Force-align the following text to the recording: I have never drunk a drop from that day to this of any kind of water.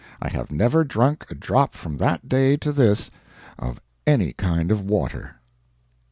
I 0.19 0.29
have 0.29 0.49
never 0.51 0.83
drunk 0.83 1.27
a 1.29 1.35
drop 1.35 1.75
from 1.75 1.97
that 1.97 2.27
day 2.27 2.57
to 2.57 2.71
this 2.71 3.11
of 3.59 3.79
any 4.07 4.33
kind 4.33 4.71
of 4.71 4.81
water. 4.81 5.35